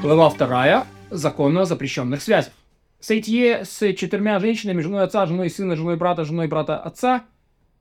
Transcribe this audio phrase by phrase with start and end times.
[0.00, 0.86] Глава вторая.
[1.10, 2.52] Закон о запрещенных связях.
[3.00, 7.24] Сойтие с четырьмя женщинами, женой отца, женой сына, женой брата, женой брата отца,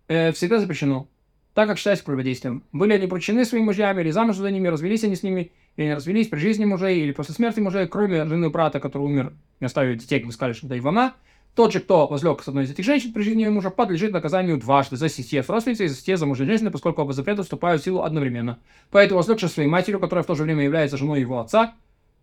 [0.08, 1.08] э, всегда запрещено,
[1.54, 2.64] так как считается противодействием.
[2.72, 5.94] Были они прочены своими мужьями, или замуж за ними, развелись они с ними, или не
[5.94, 10.00] развелись при жизни мужей, или после смерти мужей, кроме жены брата, который умер, не оставив
[10.00, 11.14] детей, как мы сказали, что это Ивана,
[11.54, 14.96] тот же, кто возлег с одной из этих женщин при жизни мужа, подлежит наказанию дважды
[14.96, 17.86] за сестье с родственницей и за сестье за мужа женщины, поскольку оба запрета вступают в
[17.86, 18.58] силу одновременно.
[18.90, 21.76] Поэтому возлегшая своей матерью, которая в то же время является женой его отца,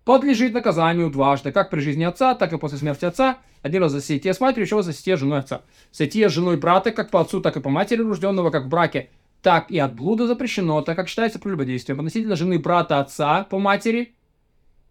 [0.05, 3.39] подлежит наказанию дважды, как при жизни отца, так и после смерти отца.
[3.63, 5.63] Один раз за сетие с матерью, еще раз за сетие с женой отца.
[5.91, 9.09] Сетие с женой брата, как по отцу, так и по матери рожденного, как в браке,
[9.43, 11.99] так и от блуда запрещено, так как считается прелюбодействием.
[11.99, 14.15] Относительно жены брата отца по матери,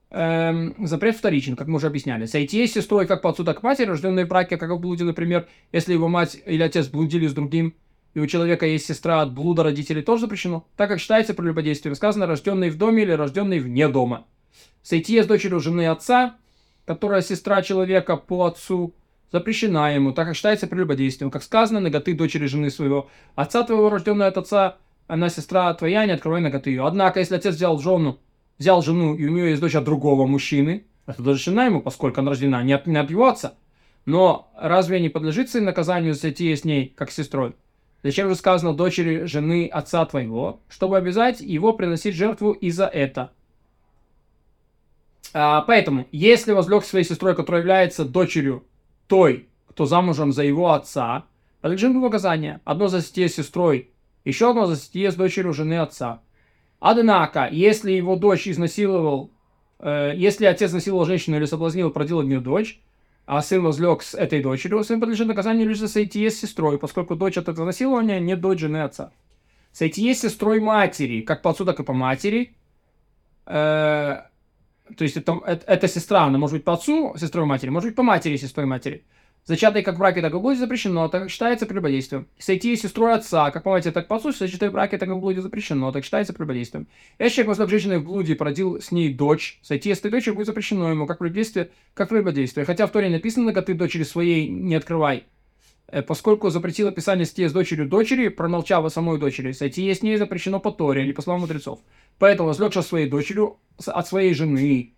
[0.09, 2.25] эм, запрет вторичен, как мы уже объясняли.
[2.25, 5.03] Сойти с сестрой как по отцу, так и матери, рожденной в браке, как в блуде,
[5.03, 7.75] например, если его мать или отец блудили с другим,
[8.16, 11.95] и у человека есть сестра от блуда родителей, тоже запрещено, так как считается прелюбодействием.
[11.95, 14.25] Сказано, рожденный в доме или рожденный вне дома.
[14.84, 16.36] Сойти с дочерью жены отца,
[16.86, 18.94] которая сестра человека по отцу,
[19.31, 21.31] запрещена ему, так как считается прелюбодействием.
[21.31, 26.11] Как сказано, ноготы дочери жены своего отца твоего, рожденная от отца, она сестра твоя, не
[26.11, 26.86] открывай ноготы ее.
[26.86, 28.20] Однако, если отец взял жену,
[28.59, 32.31] взял жену, и у нее есть дочь от другого мужчины, это разрешена ему, поскольку она
[32.31, 33.56] рождена не от, не от его отца.
[34.06, 37.56] Но разве не подлежит сын наказанию зайти с ней, как с сестрой?
[38.04, 43.31] Зачем же сказано дочери жены отца твоего, чтобы обязать его приносить жертву и за это?
[45.34, 48.64] А, поэтому, если возлег своей сестрой, которая является дочерью
[49.08, 51.26] той, кто замужем за его отца,
[51.62, 52.62] подлежит ему наказание.
[52.64, 53.89] Одно за с сестрой,
[54.23, 56.22] еще одно за с дочерью жены отца.
[56.80, 59.31] Однако, если его дочь изнасиловал,
[59.80, 62.81] э, если отец изнасиловал женщину или соблазнил и продил от нее дочь,
[63.26, 67.16] а сын возлег с этой дочерью, сын подлежит наказанию лишь за соитие с сестрой, поскольку
[67.16, 69.11] дочь от этого насилования не дочь жены отца.
[69.72, 72.56] Соитие с сестрой матери, как по отцу, так и по матери,
[73.45, 74.22] э,
[74.98, 77.95] то есть это, это, это сестра, она может быть по отцу сестрой матери, может быть
[77.95, 79.03] по матери сестрой матери.
[79.45, 82.27] Зачатые как в браке, так и в запрещено, так как считается прелюбодействием.
[82.38, 85.11] Сойти с сестрой отца, как по матери, так по отцу, сочетая в браке, так и
[85.11, 86.88] в блуде запрещено, так считается прелюбодействием.
[87.20, 90.48] Если человек возлег женщиной в блуде породил с ней дочь, сойти с этой дочерью будет
[90.48, 92.65] запрещено ему, как прелюбодействие, как прелюбодействие.
[92.65, 95.26] Хотя в Торе написано, когда ты дочери своей не открывай.
[95.88, 100.17] Э, поскольку запретило писание сойти с дочерью дочери, промолчав о самой дочери, сойти с ней
[100.17, 101.80] запрещено по Торе или по словам мудрецов.
[102.20, 104.94] Поэтому возлегшая своей дочерью от своей жены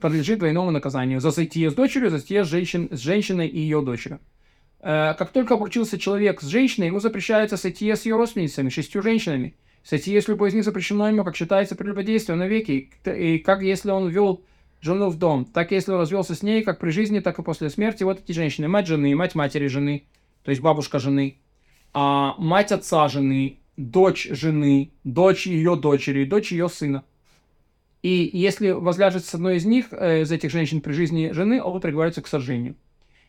[0.00, 1.20] подлежит двойному наказанию.
[1.20, 4.20] За сойти с дочерью, за сойти с, женщин, с женщиной и ее дочерью.
[4.80, 9.56] Э, как только обручился человек с женщиной, ему запрещается сойти с ее родственницами, шестью женщинами.
[9.82, 12.90] Сойти с любой из них запрещено ему, как считается прелюбодействие навеки.
[13.04, 14.42] И как если он вел
[14.80, 17.70] жену в дом, так если он развелся с ней, как при жизни, так и после
[17.70, 18.02] смерти.
[18.02, 18.66] Вот эти женщины.
[18.68, 20.04] Мать жены, мать матери жены,
[20.44, 21.38] то есть бабушка жены,
[21.92, 27.04] а мать отца жены, дочь жены, дочь ее дочери, дочь ее сына.
[28.02, 31.80] И если возляжет с одной из них, э, из этих женщин при жизни жены, оба
[31.80, 32.76] приговариваются к сожжению.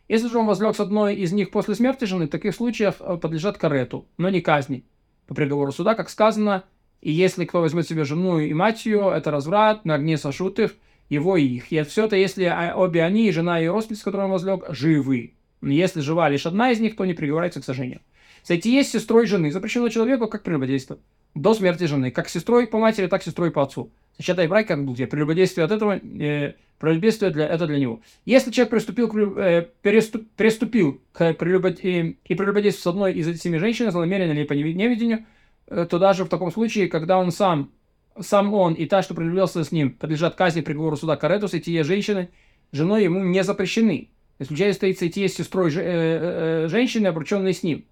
[0.09, 3.17] Если же он возлег с одной из них после смерти жены, в таких случаях э,
[3.17, 4.83] подлежат карету, но не казни.
[5.27, 6.65] По приговору суда, как сказано,
[7.01, 10.75] и если кто возьмет себе жену и мать ее, это разврат, на огне сошут их,
[11.07, 11.71] его и их.
[11.71, 14.65] И все это, если а, обе они, и жена и родственница, с которым он возлег,
[14.69, 15.34] живы.
[15.71, 18.01] Если жива лишь одна из них, то не приговаривается к сожжению.
[18.43, 20.99] Сойти есть сестрой жены запрещено человеку как прелюбодейство.
[21.33, 22.11] До смерти жены.
[22.11, 23.91] Как сестрой по матери, так сестрой по отцу.
[24.17, 25.07] Сочетай брак как блудие.
[25.07, 28.01] Прелюбодействие от этого, э, прелюбодействие для, это для него.
[28.23, 33.27] Если человек приступил к, э, переступ, приступил к прелюбод, э, и прелюбодействию с одной из
[33.27, 35.25] этих семи женщин, злонамеренно или по неведению,
[35.67, 37.71] э, то даже в таком случае, когда он сам,
[38.19, 41.83] сам он и та, что прелюбился с ним, подлежат казни приговору суда Каретус, и те
[41.83, 42.29] женщины,
[42.71, 44.09] женой ему не запрещены.
[44.39, 47.85] Исключая стоит сойти с сестрой э, э, женщины, обрученной с ним.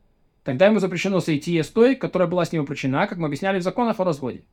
[0.44, 3.64] Тогда ему запрещено сойти с той, которая была с ним обручена, как мы объясняли в
[3.64, 4.44] законах о разводе.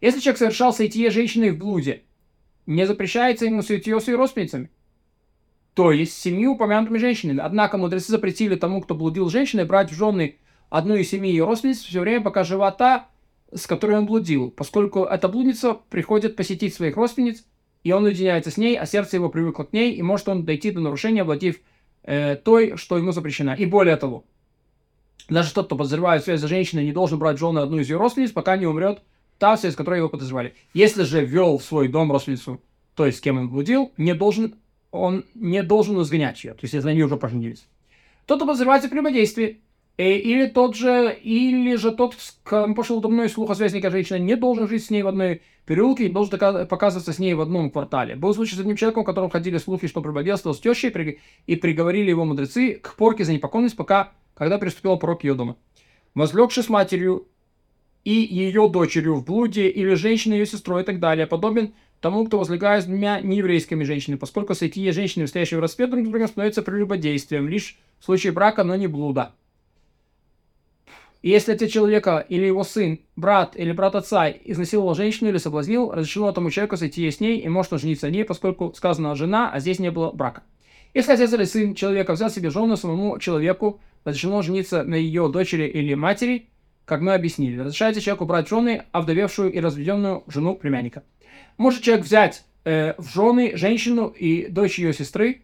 [0.00, 2.02] Если человек совершал соитие женщины в блуде,
[2.64, 4.70] не запрещается ему соитие с ее родственницами.
[5.74, 7.40] То есть с семью упомянутыми женщинами.
[7.40, 10.36] Однако мудрецы запретили тому, кто блудил женщиной, брать в жены
[10.70, 13.08] одну из семи ее родственниц все время, пока жива та,
[13.54, 17.44] с которой он блудил, поскольку эта блудница приходит посетить своих родственниц,
[17.86, 20.72] и он уединяется с ней, а сердце его привыкло к ней, и может он дойти
[20.72, 21.60] до нарушения, обладив
[22.02, 23.54] э, той, что ему запрещено.
[23.54, 24.24] И более того,
[25.28, 28.32] даже тот, кто подозревает связь с женщиной, не должен брать жены одну из ее родственниц,
[28.32, 29.02] пока не умрет
[29.38, 30.56] та связь, которой его подозревали.
[30.74, 32.60] Если же ввел в свой дом родственницу,
[32.96, 34.56] то есть с кем он блудил, не должен,
[34.90, 37.68] он не должен изгонять ее, то есть если они уже поженились.
[38.26, 39.60] Тот, кто подозревается в прямодействии,
[40.04, 42.14] или тот же, или же тот,
[42.48, 46.04] кем пошел домой слух о связи женщины, не должен жить с ней в одной переулке,
[46.08, 48.14] не должен показываться с ней в одном квартале.
[48.14, 52.10] Был случай с одним человеком, у которого ходили слухи, что прелюбодействовал с тещей, и приговорили
[52.10, 55.56] его мудрецы к порке за непокорность, пока, когда приступил порок ее дома.
[56.14, 57.26] Возлегший с матерью
[58.04, 62.38] и ее дочерью в блуде или женщиной, ее сестрой и так далее, подобен тому, кто
[62.38, 66.62] возлагает с двумя нееврейскими женщинами, поскольку сойти женщины, стоящие в распе друг с другом, становится
[66.62, 69.34] прелюбодействием, лишь в случае брака, но не блуда.
[71.26, 75.90] И если это человека или его сын, брат или брат отца изнасиловал женщину или соблазнил,
[75.90, 79.58] разрешено этому человеку сойти с ней и может жениться на ней, поскольку сказано жена, а
[79.58, 80.44] здесь не было брака.
[80.94, 85.66] Если отец или сын человека взял себе жену самому человеку, разрешено жениться на ее дочери
[85.66, 86.46] или матери,
[86.84, 87.58] как мы объяснили.
[87.58, 91.02] Разрешается человеку брать жены овдовевшую и разведенную жену племянника.
[91.56, 95.42] Может человек взять э, в жены женщину и дочь ее сестры,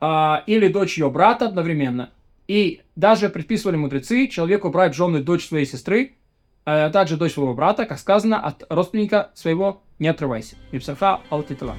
[0.00, 2.10] э, или дочь ее брата одновременно.
[2.48, 6.14] И даже предписывали мудрецы человеку брать жены дочь своей сестры,
[6.64, 10.56] а также дочь своего брата, как сказано, от родственника своего не отрывайся.
[10.72, 11.76] Ипсаха Алтитала.